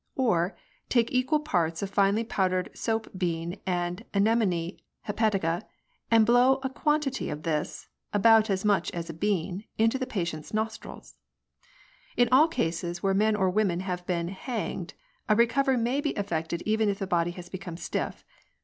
[0.15, 0.57] Or,
[0.89, 5.61] Take equal parts of finely powdered soap bean and anemone hepatica,
[6.09, 10.55] and blow a quantity of this— about as much as a bean— into the patient's
[10.55, 11.17] nostrils.
[11.65, 14.95] *' In all cases where men or women have been hanged,
[15.29, 18.25] a recovery may be effected even if the body has become stiff.